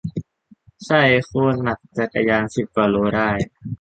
[0.85, 3.29] ใช่ โคตรหนัก จักรยาน สิบกว่าโลได้